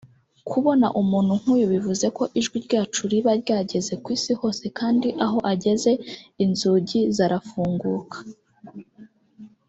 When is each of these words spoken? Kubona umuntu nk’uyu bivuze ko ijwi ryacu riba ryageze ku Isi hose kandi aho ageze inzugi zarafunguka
Kubona 0.49 0.87
umuntu 1.01 1.31
nk’uyu 1.39 1.65
bivuze 1.73 2.05
ko 2.17 2.23
ijwi 2.39 2.57
ryacu 2.65 3.01
riba 3.11 3.31
ryageze 3.43 3.93
ku 4.03 4.07
Isi 4.17 4.31
hose 4.39 4.63
kandi 4.79 5.07
aho 5.25 5.37
ageze 5.53 5.91
inzugi 6.43 6.99
zarafunguka 7.17 8.17